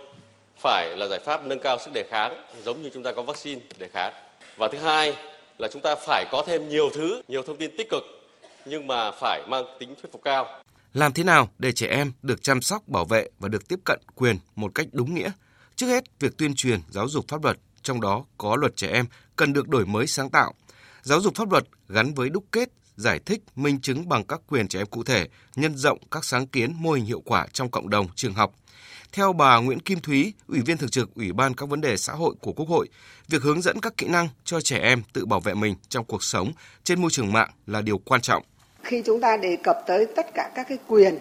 phải 0.61 0.97
là 0.97 1.07
giải 1.07 1.19
pháp 1.25 1.45
nâng 1.45 1.59
cao 1.59 1.77
sức 1.85 1.91
đề 1.93 2.07
kháng 2.09 2.45
giống 2.65 2.81
như 2.81 2.89
chúng 2.93 3.03
ta 3.03 3.11
có 3.11 3.21
vaccine 3.21 3.61
đề 3.77 3.87
kháng. 3.87 4.13
Và 4.57 4.67
thứ 4.71 4.77
hai 4.77 5.15
là 5.57 5.67
chúng 5.73 5.81
ta 5.81 5.95
phải 6.07 6.25
có 6.31 6.43
thêm 6.47 6.69
nhiều 6.69 6.89
thứ, 6.93 7.21
nhiều 7.27 7.43
thông 7.43 7.57
tin 7.57 7.77
tích 7.77 7.89
cực 7.89 8.03
nhưng 8.65 8.87
mà 8.87 9.11
phải 9.11 9.41
mang 9.47 9.63
tính 9.79 9.95
thuyết 10.01 10.11
phục 10.11 10.21
cao. 10.23 10.45
Làm 10.93 11.13
thế 11.13 11.23
nào 11.23 11.49
để 11.59 11.71
trẻ 11.71 11.87
em 11.87 12.11
được 12.21 12.43
chăm 12.43 12.61
sóc, 12.61 12.87
bảo 12.87 13.05
vệ 13.05 13.29
và 13.39 13.49
được 13.49 13.67
tiếp 13.67 13.79
cận 13.85 13.99
quyền 14.15 14.37
một 14.55 14.71
cách 14.75 14.87
đúng 14.91 15.15
nghĩa? 15.15 15.31
Trước 15.75 15.87
hết, 15.87 16.03
việc 16.19 16.37
tuyên 16.37 16.55
truyền 16.55 16.79
giáo 16.89 17.07
dục 17.07 17.25
pháp 17.27 17.43
luật 17.43 17.57
trong 17.81 18.01
đó 18.01 18.25
có 18.37 18.55
luật 18.55 18.75
trẻ 18.75 18.87
em 18.87 19.05
cần 19.35 19.53
được 19.53 19.67
đổi 19.67 19.85
mới 19.85 20.07
sáng 20.07 20.29
tạo. 20.29 20.53
Giáo 21.01 21.21
dục 21.21 21.35
pháp 21.35 21.51
luật 21.51 21.63
gắn 21.89 22.13
với 22.13 22.29
đúc 22.29 22.45
kết, 22.51 22.69
giải 22.95 23.19
thích, 23.25 23.43
minh 23.55 23.81
chứng 23.81 24.09
bằng 24.09 24.23
các 24.23 24.41
quyền 24.47 24.67
trẻ 24.67 24.79
em 24.79 24.87
cụ 24.87 25.03
thể, 25.03 25.27
nhân 25.55 25.75
rộng 25.75 25.99
các 26.11 26.25
sáng 26.25 26.47
kiến 26.47 26.73
mô 26.77 26.91
hình 26.91 27.05
hiệu 27.05 27.21
quả 27.25 27.47
trong 27.53 27.71
cộng 27.71 27.89
đồng, 27.89 28.07
trường 28.15 28.33
học. 28.33 28.53
Theo 29.11 29.33
bà 29.33 29.57
Nguyễn 29.57 29.79
Kim 29.79 29.99
Thúy, 29.99 30.33
Ủy 30.47 30.59
viên 30.59 30.77
Thường 30.77 30.89
trực 30.89 31.15
Ủy 31.15 31.33
ban 31.33 31.53
các 31.53 31.69
vấn 31.69 31.81
đề 31.81 31.97
xã 31.97 32.13
hội 32.13 32.35
của 32.41 32.53
Quốc 32.53 32.69
hội, 32.69 32.87
việc 33.27 33.41
hướng 33.41 33.61
dẫn 33.61 33.81
các 33.81 33.97
kỹ 33.97 34.07
năng 34.07 34.27
cho 34.43 34.61
trẻ 34.61 34.79
em 34.79 35.01
tự 35.13 35.25
bảo 35.25 35.39
vệ 35.39 35.53
mình 35.53 35.75
trong 35.89 36.05
cuộc 36.05 36.23
sống 36.23 36.51
trên 36.83 37.01
môi 37.01 37.11
trường 37.11 37.33
mạng 37.33 37.49
là 37.67 37.81
điều 37.81 37.97
quan 37.97 38.21
trọng. 38.21 38.43
Khi 38.83 39.01
chúng 39.05 39.21
ta 39.21 39.37
đề 39.37 39.57
cập 39.63 39.77
tới 39.87 40.05
tất 40.15 40.25
cả 40.33 40.51
các 40.55 40.65
cái 40.69 40.77
quyền 40.87 41.17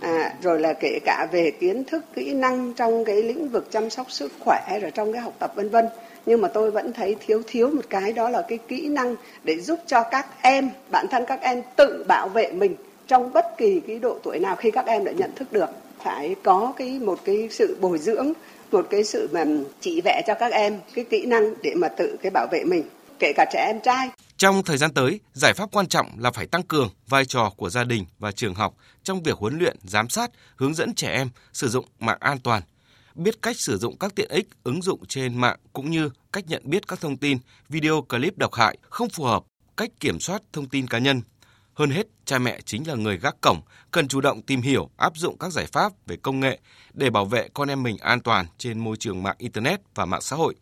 à, 0.00 0.34
rồi 0.42 0.60
là 0.60 0.72
kể 0.72 0.98
cả 1.04 1.28
về 1.32 1.50
kiến 1.60 1.84
thức 1.84 2.04
kỹ 2.14 2.34
năng 2.34 2.74
trong 2.74 3.04
cái 3.04 3.22
lĩnh 3.22 3.48
vực 3.48 3.68
chăm 3.70 3.90
sóc 3.90 4.10
sức 4.10 4.32
khỏe 4.40 4.78
rồi 4.82 4.90
trong 4.90 5.12
cái 5.12 5.22
học 5.22 5.34
tập 5.38 5.52
vân 5.54 5.68
vân 5.68 5.86
nhưng 6.26 6.40
mà 6.40 6.48
tôi 6.48 6.70
vẫn 6.70 6.92
thấy 6.92 7.16
thiếu 7.26 7.42
thiếu 7.46 7.70
một 7.70 7.84
cái 7.90 8.12
đó 8.12 8.28
là 8.28 8.42
cái 8.48 8.58
kỹ 8.68 8.88
năng 8.88 9.16
để 9.44 9.60
giúp 9.60 9.78
cho 9.86 10.02
các 10.10 10.26
em 10.42 10.70
bản 10.90 11.06
thân 11.10 11.24
các 11.28 11.40
em 11.40 11.62
tự 11.76 12.04
bảo 12.08 12.28
vệ 12.28 12.52
mình 12.52 12.74
trong 13.06 13.32
bất 13.32 13.46
kỳ 13.58 13.80
cái 13.86 13.98
độ 13.98 14.18
tuổi 14.22 14.38
nào 14.38 14.56
khi 14.56 14.70
các 14.70 14.86
em 14.86 15.04
đã 15.04 15.12
nhận 15.12 15.34
thức 15.36 15.52
được 15.52 15.70
phải 16.04 16.36
có 16.42 16.72
cái 16.76 16.98
một 16.98 17.18
cái 17.24 17.48
sự 17.50 17.76
bồi 17.80 17.98
dưỡng 17.98 18.32
một 18.72 18.86
cái 18.90 19.04
sự 19.04 19.28
mà 19.32 19.44
chỉ 19.80 20.00
vẽ 20.04 20.22
cho 20.26 20.34
các 20.34 20.52
em 20.52 20.80
cái 20.94 21.04
kỹ 21.10 21.26
năng 21.26 21.54
để 21.62 21.74
mà 21.74 21.88
tự 21.88 22.16
cái 22.22 22.30
bảo 22.30 22.46
vệ 22.52 22.64
mình 22.64 22.82
kể 23.18 23.32
cả 23.36 23.44
trẻ 23.52 23.64
em 23.66 23.80
trai 23.80 24.10
trong 24.40 24.62
thời 24.62 24.76
gian 24.76 24.94
tới, 24.94 25.20
giải 25.32 25.52
pháp 25.54 25.68
quan 25.72 25.86
trọng 25.86 26.06
là 26.18 26.30
phải 26.30 26.46
tăng 26.46 26.62
cường 26.62 26.88
vai 27.08 27.24
trò 27.24 27.52
của 27.56 27.70
gia 27.70 27.84
đình 27.84 28.04
và 28.18 28.32
trường 28.32 28.54
học 28.54 28.74
trong 29.02 29.22
việc 29.22 29.38
huấn 29.38 29.58
luyện, 29.58 29.76
giám 29.84 30.08
sát, 30.08 30.30
hướng 30.56 30.74
dẫn 30.74 30.94
trẻ 30.94 31.12
em 31.12 31.30
sử 31.52 31.68
dụng 31.68 31.84
mạng 31.98 32.18
an 32.20 32.38
toàn, 32.38 32.62
biết 33.14 33.42
cách 33.42 33.56
sử 33.56 33.78
dụng 33.78 33.98
các 33.98 34.14
tiện 34.14 34.30
ích 34.30 34.48
ứng 34.64 34.82
dụng 34.82 35.06
trên 35.06 35.40
mạng 35.40 35.58
cũng 35.72 35.90
như 35.90 36.10
cách 36.32 36.44
nhận 36.48 36.62
biết 36.64 36.88
các 36.88 37.00
thông 37.00 37.16
tin, 37.16 37.38
video 37.68 38.02
clip 38.02 38.38
độc 38.38 38.54
hại 38.54 38.78
không 38.82 39.08
phù 39.08 39.24
hợp, 39.24 39.42
cách 39.76 39.90
kiểm 40.00 40.20
soát 40.20 40.42
thông 40.52 40.68
tin 40.68 40.86
cá 40.86 40.98
nhân. 40.98 41.22
Hơn 41.80 41.90
hết, 41.90 42.06
cha 42.24 42.38
mẹ 42.38 42.58
chính 42.64 42.88
là 42.88 42.94
người 42.94 43.18
gác 43.18 43.40
cổng, 43.40 43.60
cần 43.90 44.08
chủ 44.08 44.20
động 44.20 44.42
tìm 44.42 44.62
hiểu, 44.62 44.90
áp 44.96 45.16
dụng 45.16 45.38
các 45.38 45.52
giải 45.52 45.66
pháp 45.72 45.92
về 46.06 46.16
công 46.22 46.40
nghệ 46.40 46.58
để 46.92 47.10
bảo 47.10 47.24
vệ 47.24 47.48
con 47.54 47.68
em 47.68 47.82
mình 47.82 47.96
an 48.00 48.20
toàn 48.20 48.46
trên 48.58 48.78
môi 48.78 48.96
trường 48.96 49.22
mạng 49.22 49.36
internet 49.38 49.80
và 49.94 50.04
mạng 50.04 50.20
xã 50.20 50.36
hội. 50.36 50.54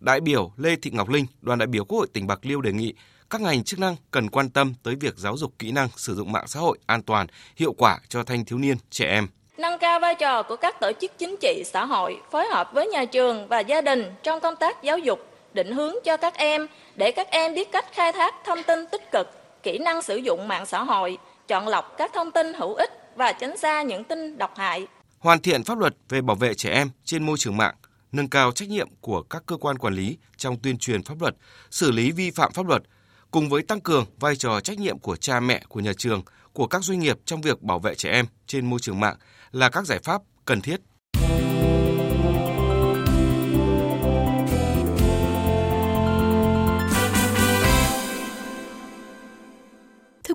Đại 0.00 0.20
biểu 0.20 0.52
Lê 0.56 0.76
Thị 0.76 0.90
Ngọc 0.94 1.08
Linh, 1.08 1.26
đoàn 1.40 1.58
đại 1.58 1.66
biểu 1.66 1.84
Quốc 1.84 1.98
hội 1.98 2.06
tỉnh 2.12 2.26
Bạc 2.26 2.38
Liêu 2.42 2.60
đề 2.60 2.72
nghị 2.72 2.94
các 3.30 3.40
ngành 3.40 3.64
chức 3.64 3.78
năng 3.80 3.96
cần 4.10 4.30
quan 4.30 4.50
tâm 4.50 4.74
tới 4.82 4.94
việc 5.00 5.14
giáo 5.16 5.36
dục 5.36 5.52
kỹ 5.58 5.72
năng 5.72 5.88
sử 5.96 6.14
dụng 6.14 6.32
mạng 6.32 6.46
xã 6.46 6.60
hội 6.60 6.78
an 6.86 7.02
toàn, 7.02 7.26
hiệu 7.56 7.72
quả 7.72 7.98
cho 8.08 8.22
thanh 8.22 8.44
thiếu 8.44 8.58
niên, 8.58 8.76
trẻ 8.90 9.06
em. 9.06 9.28
Nâng 9.58 9.78
cao 9.78 10.00
vai 10.00 10.14
trò 10.14 10.42
của 10.42 10.56
các 10.56 10.80
tổ 10.80 10.92
chức 11.00 11.12
chính 11.18 11.36
trị, 11.40 11.62
xã 11.72 11.84
hội 11.84 12.16
phối 12.30 12.46
hợp 12.46 12.70
với 12.74 12.86
nhà 12.86 13.04
trường 13.04 13.48
và 13.48 13.60
gia 13.60 13.80
đình 13.80 14.12
trong 14.22 14.40
công 14.40 14.56
tác 14.56 14.82
giáo 14.82 14.98
dục, 14.98 15.20
định 15.52 15.72
hướng 15.72 15.94
cho 16.04 16.16
các 16.16 16.34
em 16.34 16.66
để 16.96 17.10
các 17.10 17.28
em 17.30 17.54
biết 17.54 17.72
cách 17.72 17.86
khai 17.92 18.12
thác 18.12 18.34
thông 18.46 18.62
tin 18.62 18.84
tích 18.92 19.10
cực, 19.12 19.38
kỹ 19.72 19.78
năng 19.78 20.02
sử 20.02 20.16
dụng 20.16 20.48
mạng 20.48 20.66
xã 20.66 20.82
hội, 20.82 21.18
chọn 21.48 21.68
lọc 21.68 21.94
các 21.98 22.10
thông 22.14 22.30
tin 22.30 22.54
hữu 22.54 22.74
ích 22.74 22.90
và 23.16 23.32
tránh 23.32 23.56
xa 23.56 23.82
những 23.82 24.04
tin 24.04 24.38
độc 24.38 24.56
hại. 24.56 24.86
hoàn 25.18 25.40
thiện 25.40 25.64
pháp 25.64 25.78
luật 25.78 25.94
về 26.08 26.20
bảo 26.20 26.36
vệ 26.36 26.54
trẻ 26.54 26.70
em 26.70 26.90
trên 27.04 27.26
môi 27.26 27.38
trường 27.38 27.56
mạng, 27.56 27.74
nâng 28.12 28.28
cao 28.28 28.52
trách 28.52 28.68
nhiệm 28.68 28.88
của 29.00 29.22
các 29.22 29.42
cơ 29.46 29.56
quan 29.56 29.78
quản 29.78 29.94
lý 29.94 30.18
trong 30.36 30.58
tuyên 30.62 30.78
truyền 30.78 31.02
pháp 31.02 31.20
luật, 31.20 31.34
xử 31.70 31.90
lý 31.90 32.12
vi 32.12 32.30
phạm 32.30 32.52
pháp 32.52 32.66
luật, 32.66 32.82
cùng 33.30 33.48
với 33.48 33.62
tăng 33.62 33.80
cường 33.80 34.06
vai 34.20 34.36
trò 34.36 34.60
trách 34.60 34.78
nhiệm 34.78 34.98
của 34.98 35.16
cha 35.16 35.40
mẹ, 35.40 35.62
của 35.68 35.80
nhà 35.80 35.92
trường, 35.98 36.22
của 36.52 36.66
các 36.66 36.84
doanh 36.84 36.98
nghiệp 36.98 37.18
trong 37.24 37.40
việc 37.40 37.62
bảo 37.62 37.78
vệ 37.78 37.94
trẻ 37.94 38.10
em 38.10 38.26
trên 38.46 38.70
môi 38.70 38.80
trường 38.80 39.00
mạng 39.00 39.16
là 39.52 39.68
các 39.68 39.86
giải 39.86 39.98
pháp 40.04 40.22
cần 40.44 40.60
thiết. 40.60 40.80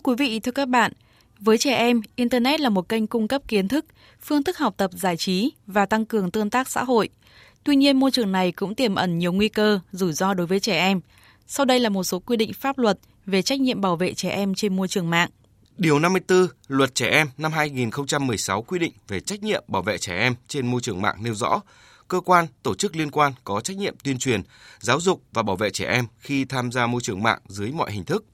Quý 0.04 0.16
vị, 0.18 0.40
thưa 0.40 0.52
các 0.52 0.70
bạn, 0.70 0.92
với 1.40 1.58
trẻ 1.58 1.76
em, 1.76 2.02
Internet 2.16 2.60
là 2.60 2.70
một 2.70 2.90
kênh 2.90 3.08
cung 3.08 3.28
cấp 3.28 3.42
kiến 3.48 3.68
thức, 3.68 3.86
phương 4.22 4.44
thức 4.44 4.58
học 4.58 4.74
tập 4.78 4.92
giải 4.94 5.18
trí 5.18 5.52
và 5.68 5.86
tăng 5.86 6.06
cường 6.06 6.32
tương 6.32 6.50
tác 6.50 6.70
xã 6.70 6.84
hội. 6.84 7.10
Tuy 7.64 7.76
nhiên, 7.76 8.00
môi 8.00 8.12
trường 8.12 8.32
này 8.32 8.52
cũng 8.52 8.76
tiềm 8.76 8.96
ẩn 8.96 9.20
nhiều 9.20 9.34
nguy 9.34 9.50
cơ, 9.50 9.80
rủi 9.92 10.14
ro 10.14 10.34
đối 10.34 10.48
với 10.48 10.60
trẻ 10.60 10.80
em. 10.80 11.02
Sau 11.48 11.66
đây 11.66 11.80
là 11.80 11.90
một 11.90 12.04
số 12.04 12.20
quy 12.20 12.38
định 12.38 12.54
pháp 12.54 12.78
luật 12.78 13.00
về 13.26 13.42
trách 13.42 13.60
nhiệm 13.60 13.82
bảo 13.82 13.96
vệ 13.96 14.14
trẻ 14.14 14.30
em 14.30 14.56
trên 14.56 14.76
môi 14.76 14.88
trường 14.88 15.10
mạng. 15.10 15.30
Điều 15.78 16.00
54 16.00 16.48
Luật 16.68 16.96
Trẻ 16.96 17.10
Em 17.10 17.28
năm 17.38 17.52
2016 17.52 18.62
quy 18.62 18.80
định 18.80 18.94
về 19.08 19.20
trách 19.20 19.44
nhiệm 19.44 19.64
bảo 19.68 19.82
vệ 19.82 19.98
trẻ 19.98 20.18
em 20.18 20.36
trên 20.48 20.72
môi 20.72 20.82
trường 20.82 21.02
mạng 21.02 21.16
nêu 21.24 21.34
rõ, 21.34 21.62
cơ 22.08 22.20
quan, 22.20 22.46
tổ 22.64 22.76
chức 22.76 22.96
liên 22.96 23.12
quan 23.12 23.34
có 23.44 23.62
trách 23.62 23.78
nhiệm 23.78 23.96
tuyên 24.04 24.18
truyền, 24.18 24.42
giáo 24.80 25.00
dục 25.00 25.24
và 25.34 25.44
bảo 25.44 25.56
vệ 25.56 25.70
trẻ 25.70 25.86
em 25.86 26.06
khi 26.20 26.46
tham 26.46 26.72
gia 26.72 26.88
môi 26.88 27.02
trường 27.02 27.24
mạng 27.24 27.40
dưới 27.48 27.72
mọi 27.72 27.92
hình 27.92 28.04
thức. 28.04 28.26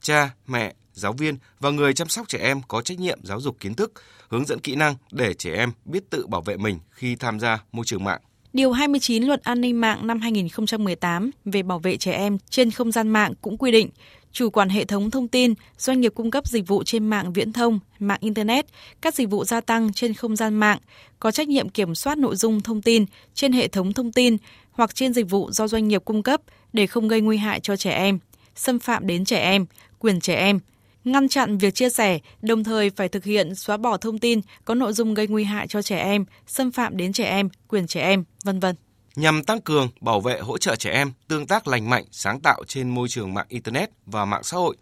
Cha, 0.00 0.30
mẹ, 0.46 0.74
giáo 0.92 1.12
viên 1.12 1.36
và 1.60 1.70
người 1.70 1.94
chăm 1.94 2.08
sóc 2.08 2.28
trẻ 2.28 2.38
em 2.38 2.60
có 2.68 2.82
trách 2.82 2.98
nhiệm 2.98 3.18
giáo 3.24 3.40
dục 3.40 3.56
kiến 3.60 3.74
thức, 3.74 3.92
hướng 4.28 4.44
dẫn 4.44 4.60
kỹ 4.60 4.74
năng 4.74 4.94
để 5.12 5.34
trẻ 5.34 5.54
em 5.54 5.72
biết 5.84 6.10
tự 6.10 6.26
bảo 6.26 6.40
vệ 6.40 6.56
mình 6.56 6.78
khi 6.90 7.16
tham 7.16 7.40
gia 7.40 7.64
môi 7.72 7.84
trường 7.84 8.04
mạng. 8.04 8.20
Điều 8.52 8.72
29 8.72 9.22
Luật 9.22 9.42
An 9.42 9.60
ninh 9.60 9.80
mạng 9.80 10.06
năm 10.06 10.20
2018 10.20 11.30
về 11.44 11.62
bảo 11.62 11.78
vệ 11.78 11.96
trẻ 11.96 12.12
em 12.12 12.38
trên 12.50 12.70
không 12.70 12.92
gian 12.92 13.08
mạng 13.08 13.32
cũng 13.42 13.58
quy 13.58 13.70
định 13.70 13.90
chủ 14.32 14.50
quản 14.50 14.68
hệ 14.68 14.84
thống 14.84 15.10
thông 15.10 15.28
tin, 15.28 15.54
doanh 15.78 16.00
nghiệp 16.00 16.12
cung 16.14 16.30
cấp 16.30 16.46
dịch 16.46 16.66
vụ 16.66 16.82
trên 16.82 17.06
mạng 17.06 17.32
viễn 17.32 17.52
thông, 17.52 17.78
mạng 17.98 18.18
Internet, 18.20 18.66
các 19.00 19.14
dịch 19.14 19.30
vụ 19.30 19.44
gia 19.44 19.60
tăng 19.60 19.92
trên 19.92 20.14
không 20.14 20.36
gian 20.36 20.54
mạng 20.54 20.78
có 21.20 21.30
trách 21.30 21.48
nhiệm 21.48 21.68
kiểm 21.68 21.94
soát 21.94 22.18
nội 22.18 22.36
dung 22.36 22.60
thông 22.60 22.82
tin 22.82 23.04
trên 23.34 23.52
hệ 23.52 23.68
thống 23.68 23.92
thông 23.92 24.12
tin 24.12 24.36
hoặc 24.70 24.94
trên 24.94 25.12
dịch 25.12 25.30
vụ 25.30 25.50
do 25.50 25.68
doanh 25.68 25.88
nghiệp 25.88 26.02
cung 26.04 26.22
cấp 26.22 26.40
để 26.72 26.86
không 26.86 27.08
gây 27.08 27.20
nguy 27.20 27.36
hại 27.36 27.60
cho 27.60 27.76
trẻ 27.76 27.90
em, 27.90 28.18
xâm 28.56 28.78
phạm 28.78 29.06
đến 29.06 29.24
trẻ 29.24 29.38
em, 29.38 29.66
quyền 29.98 30.20
trẻ 30.20 30.34
em, 30.36 30.60
ngăn 31.04 31.28
chặn 31.28 31.58
việc 31.58 31.74
chia 31.74 31.90
sẻ, 31.90 32.18
đồng 32.42 32.64
thời 32.64 32.90
phải 32.90 33.08
thực 33.08 33.24
hiện 33.24 33.54
xóa 33.54 33.76
bỏ 33.76 33.96
thông 33.96 34.18
tin 34.18 34.40
có 34.64 34.74
nội 34.74 34.92
dung 34.92 35.14
gây 35.14 35.26
nguy 35.26 35.44
hại 35.44 35.68
cho 35.68 35.82
trẻ 35.82 35.98
em, 35.98 36.24
xâm 36.46 36.72
phạm 36.72 36.96
đến 36.96 37.12
trẻ 37.12 37.24
em, 37.24 37.48
quyền 37.68 37.86
trẻ 37.86 38.00
em, 38.00 38.24
vân 38.44 38.60
vân. 38.60 38.76
Nhằm 39.16 39.44
tăng 39.44 39.60
cường 39.60 39.88
bảo 40.00 40.20
vệ 40.20 40.40
hỗ 40.40 40.58
trợ 40.58 40.76
trẻ 40.76 40.90
em 40.90 41.12
tương 41.28 41.46
tác 41.46 41.68
lành 41.68 41.90
mạnh, 41.90 42.04
sáng 42.10 42.40
tạo 42.40 42.62
trên 42.66 42.88
môi 42.88 43.08
trường 43.08 43.34
mạng 43.34 43.46
internet 43.48 43.90
và 44.06 44.24
mạng 44.24 44.42
xã 44.42 44.56
hội, 44.56 44.76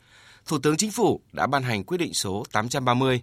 Thủ 0.47 0.59
tướng 0.59 0.77
Chính 0.77 0.91
phủ 0.91 1.21
đã 1.33 1.47
ban 1.47 1.63
hành 1.63 1.85
quyết 1.85 1.99
định 1.99 2.15
số 2.15 2.45
830 2.53 3.21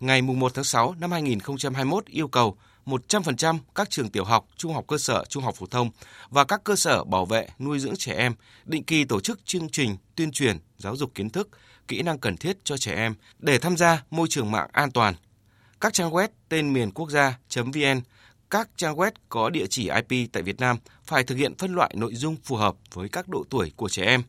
ngày 0.00 0.22
1 0.22 0.54
tháng 0.54 0.64
6 0.64 0.94
năm 1.00 1.12
2021 1.12 2.06
yêu 2.06 2.28
cầu 2.28 2.56
100% 2.86 3.58
các 3.74 3.90
trường 3.90 4.10
tiểu 4.10 4.24
học, 4.24 4.46
trung 4.56 4.74
học 4.74 4.84
cơ 4.88 4.98
sở, 4.98 5.24
trung 5.28 5.42
học 5.42 5.54
phổ 5.54 5.66
thông 5.66 5.90
và 6.30 6.44
các 6.44 6.64
cơ 6.64 6.76
sở 6.76 7.04
bảo 7.04 7.26
vệ 7.26 7.48
nuôi 7.58 7.78
dưỡng 7.78 7.96
trẻ 7.96 8.14
em 8.14 8.34
định 8.64 8.84
kỳ 8.84 9.04
tổ 9.04 9.20
chức 9.20 9.46
chương 9.46 9.68
trình 9.68 9.96
tuyên 10.14 10.32
truyền, 10.32 10.58
giáo 10.78 10.96
dục 10.96 11.14
kiến 11.14 11.30
thức, 11.30 11.48
kỹ 11.88 12.02
năng 12.02 12.18
cần 12.18 12.36
thiết 12.36 12.58
cho 12.64 12.76
trẻ 12.76 12.94
em 12.94 13.14
để 13.38 13.58
tham 13.58 13.76
gia 13.76 14.02
môi 14.10 14.28
trường 14.28 14.50
mạng 14.50 14.68
an 14.72 14.90
toàn. 14.90 15.14
Các 15.80 15.92
trang 15.92 16.10
web 16.10 16.28
tên 16.48 16.72
miền 16.72 16.90
quốc 16.90 17.10
gia.vn, 17.10 18.00
các 18.50 18.68
trang 18.76 18.96
web 18.96 19.10
có 19.28 19.50
địa 19.50 19.66
chỉ 19.70 19.90
IP 20.08 20.32
tại 20.32 20.42
Việt 20.42 20.60
Nam 20.60 20.76
phải 21.04 21.24
thực 21.24 21.34
hiện 21.34 21.54
phân 21.58 21.74
loại 21.74 21.94
nội 21.96 22.14
dung 22.14 22.36
phù 22.44 22.56
hợp 22.56 22.74
với 22.92 23.08
các 23.08 23.28
độ 23.28 23.44
tuổi 23.50 23.72
của 23.76 23.88
trẻ 23.88 24.04
em. 24.04 24.22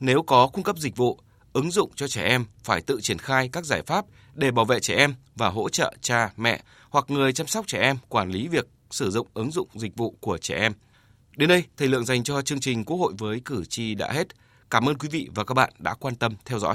Nếu 0.00 0.22
có 0.22 0.46
cung 0.52 0.64
cấp 0.64 0.78
dịch 0.78 0.96
vụ, 0.96 1.18
ứng 1.52 1.70
dụng 1.70 1.90
cho 1.96 2.08
trẻ 2.08 2.24
em 2.24 2.44
phải 2.64 2.80
tự 2.80 3.00
triển 3.00 3.18
khai 3.18 3.48
các 3.52 3.64
giải 3.64 3.82
pháp 3.82 4.04
để 4.34 4.50
bảo 4.50 4.64
vệ 4.64 4.80
trẻ 4.80 4.96
em 4.96 5.14
và 5.34 5.48
hỗ 5.48 5.68
trợ 5.68 5.94
cha, 6.00 6.30
mẹ 6.36 6.62
hoặc 6.90 7.04
người 7.08 7.32
chăm 7.32 7.46
sóc 7.46 7.66
trẻ 7.66 7.80
em 7.80 7.96
quản 8.08 8.30
lý 8.30 8.48
việc 8.48 8.68
sử 8.90 9.10
dụng 9.10 9.26
ứng 9.34 9.50
dụng 9.50 9.68
dịch 9.74 9.96
vụ 9.96 10.16
của 10.20 10.38
trẻ 10.38 10.54
em. 10.54 10.72
Đến 11.36 11.48
đây, 11.48 11.64
thời 11.76 11.88
lượng 11.88 12.04
dành 12.04 12.24
cho 12.24 12.42
chương 12.42 12.60
trình 12.60 12.84
Quốc 12.84 12.96
hội 12.96 13.12
với 13.18 13.40
cử 13.44 13.64
tri 13.64 13.94
đã 13.94 14.12
hết. 14.12 14.26
Cảm 14.70 14.88
ơn 14.88 14.98
quý 14.98 15.08
vị 15.12 15.28
và 15.34 15.44
các 15.44 15.54
bạn 15.54 15.72
đã 15.78 15.94
quan 15.94 16.14
tâm 16.14 16.34
theo 16.44 16.58
dõi. 16.58 16.74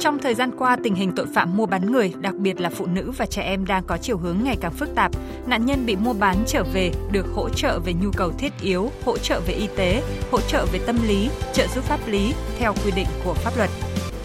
Trong 0.00 0.18
thời 0.18 0.34
gian 0.34 0.50
qua, 0.58 0.76
tình 0.84 0.94
hình 0.94 1.12
tội 1.16 1.26
phạm 1.34 1.56
mua 1.56 1.66
bán 1.66 1.92
người, 1.92 2.12
đặc 2.20 2.34
biệt 2.34 2.60
là 2.60 2.70
phụ 2.70 2.86
nữ 2.86 3.12
và 3.16 3.26
trẻ 3.26 3.42
em 3.42 3.66
đang 3.66 3.84
có 3.86 3.96
chiều 3.96 4.18
hướng 4.18 4.36
ngày 4.42 4.56
càng 4.60 4.72
phức 4.72 4.94
tạp. 4.94 5.12
Nạn 5.46 5.66
nhân 5.66 5.86
bị 5.86 5.96
mua 5.96 6.12
bán 6.12 6.36
trở 6.46 6.64
về 6.72 6.90
được 7.12 7.26
hỗ 7.34 7.48
trợ 7.48 7.80
về 7.84 7.92
nhu 7.92 8.10
cầu 8.16 8.32
thiết 8.38 8.52
yếu, 8.60 8.90
hỗ 9.04 9.18
trợ 9.18 9.40
về 9.46 9.54
y 9.54 9.68
tế, 9.76 10.02
hỗ 10.30 10.40
trợ 10.40 10.66
về 10.72 10.80
tâm 10.86 10.98
lý, 11.08 11.30
trợ 11.52 11.66
giúp 11.74 11.84
pháp 11.84 12.00
lý 12.08 12.34
theo 12.58 12.74
quy 12.84 12.90
định 12.90 13.06
của 13.24 13.34
pháp 13.34 13.56
luật. 13.56 13.70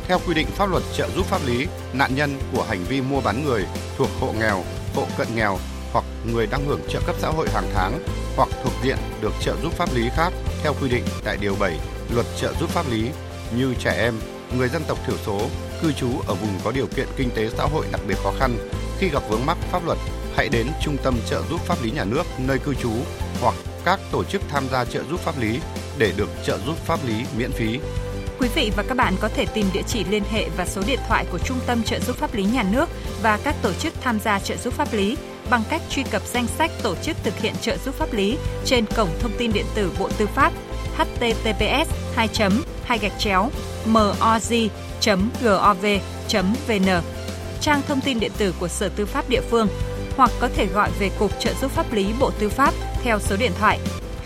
Theo 0.08 0.20
quy 0.28 0.34
định 0.34 0.48
pháp 0.48 0.70
luật 0.70 0.84
trợ 0.98 1.10
giúp 1.16 1.26
pháp 1.26 1.42
lý, 1.48 1.68
nạn 1.94 2.12
nhân 2.16 2.30
của 2.54 2.64
hành 2.64 2.84
vi 2.90 3.02
mua 3.02 3.22
bán 3.22 3.46
người 3.46 3.66
thuộc 3.98 4.10
hộ 4.20 4.34
nghèo, 4.40 4.64
hộ 4.96 5.06
cận 5.18 5.28
nghèo 5.36 5.58
hoặc 5.94 6.06
người 6.34 6.48
đang 6.52 6.66
hưởng 6.66 6.82
trợ 6.90 7.00
cấp 7.06 7.16
xã 7.20 7.30
hội 7.30 7.48
hàng 7.54 7.68
tháng 7.74 8.00
hoặc 8.36 8.50
thuộc 8.64 8.74
diện 8.84 8.98
được 9.22 9.34
trợ 9.42 9.56
giúp 9.64 9.74
pháp 9.74 9.90
lý 9.96 10.10
khác 10.16 10.34
theo 10.64 10.74
quy 10.82 10.90
định 10.90 11.04
tại 11.24 11.38
Điều 11.42 11.56
7 11.60 11.80
Luật 12.16 12.26
trợ 12.42 12.54
giúp 12.60 12.70
pháp 12.70 12.86
lý 12.92 13.10
như 13.58 13.74
trẻ 13.80 13.92
em, 13.98 14.14
người 14.58 14.70
dân 14.70 14.84
tộc 14.88 14.98
thiểu 15.08 15.18
số, 15.26 15.50
cư 15.82 15.92
trú 15.92 16.08
ở 16.28 16.34
vùng 16.34 16.60
có 16.64 16.72
điều 16.72 16.88
kiện 16.88 17.08
kinh 17.16 17.30
tế 17.36 17.50
xã 17.58 17.64
hội 17.64 17.86
đặc 17.92 18.02
biệt 18.08 18.18
khó 18.24 18.32
khăn 18.40 18.58
khi 18.98 19.10
gặp 19.10 19.24
vướng 19.30 19.46
mắc 19.46 19.58
pháp 19.72 19.86
luật, 19.86 19.98
hãy 20.36 20.50
đến 20.50 20.68
Trung 20.82 20.98
tâm 21.04 21.16
trợ 21.30 21.42
giúp 21.50 21.62
pháp 21.62 21.84
lý 21.84 21.92
nhà 21.92 22.04
nước 22.04 22.24
nơi 22.38 22.60
cư 22.60 22.74
trú 22.74 22.92
hoặc 23.42 23.56
các 23.86 24.00
tổ 24.12 24.24
chức 24.24 24.42
tham 24.50 24.64
gia 24.72 24.86
trợ 24.86 25.04
giúp 25.10 25.20
pháp 25.20 25.40
lý 25.40 25.60
để 25.98 26.14
được 26.18 26.30
trợ 26.46 26.58
giúp 26.66 26.76
pháp 26.86 27.00
lý 27.08 27.26
miễn 27.38 27.52
phí. 27.52 27.80
Quý 28.40 28.50
vị 28.56 28.72
và 28.76 28.84
các 28.84 28.98
bạn 28.98 29.14
có 29.20 29.30
thể 29.30 29.46
tìm 29.46 29.66
địa 29.74 29.82
chỉ 29.88 30.04
liên 30.04 30.24
hệ 30.32 30.50
và 30.58 30.66
số 30.66 30.82
điện 30.88 31.00
thoại 31.08 31.26
của 31.32 31.40
Trung 31.40 31.60
tâm 31.68 31.84
trợ 31.84 32.00
giúp 32.00 32.16
pháp 32.16 32.34
lý 32.34 32.44
nhà 32.44 32.64
nước 32.72 32.90
và 33.22 33.40
các 33.44 33.56
tổ 33.62 33.74
chức 33.74 33.94
tham 34.02 34.20
gia 34.20 34.40
trợ 34.40 34.58
giúp 34.58 34.74
pháp 34.74 34.94
lý 34.94 35.18
bằng 35.50 35.64
cách 35.70 35.82
truy 35.90 36.04
cập 36.04 36.22
danh 36.26 36.48
sách 36.48 36.72
tổ 36.84 36.96
chức 36.96 37.18
thực 37.24 37.40
hiện 37.40 37.54
trợ 37.62 37.78
giúp 37.86 37.96
pháp 37.96 38.14
lý 38.14 38.38
trên 38.66 38.86
cổng 38.86 39.10
thông 39.20 39.32
tin 39.38 39.54
điện 39.54 39.66
tử 39.76 39.92
Bộ 40.00 40.10
Tư 40.18 40.28
pháp 40.36 40.54
https 40.98 41.90
2 42.16 42.30
2 42.84 42.98
gạch 42.98 43.20
chéo 43.20 43.50
moz.gov.vn 43.88 44.64
trang 47.62 47.82
thông 47.88 48.02
tin 48.02 48.20
điện 48.20 48.32
tử 48.38 48.54
của 48.60 48.68
Sở 48.68 48.90
Tư 48.90 49.06
pháp 49.06 49.30
địa 49.30 49.42
phương, 49.50 49.68
hoặc 50.18 50.32
có 50.40 50.50
thể 50.56 50.66
gọi 50.66 50.90
về 51.00 51.10
Cục 51.20 51.40
Trợ 51.40 51.54
giúp 51.62 51.72
pháp 51.72 51.94
lý 51.94 52.06
Bộ 52.20 52.32
Tư 52.40 52.50
pháp 52.50 52.74
theo 53.04 53.20
số 53.20 53.36
điện 53.38 53.52
thoại 53.60 53.80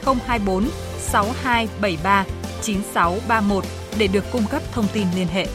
024 0.06 0.70
6273 1.00 2.26
9631 2.62 3.64
để 3.98 4.08
được 4.08 4.24
cung 4.32 4.46
cấp 4.52 4.62
thông 4.72 4.88
tin 4.94 5.08
liên 5.16 5.28
hệ. 5.28 5.48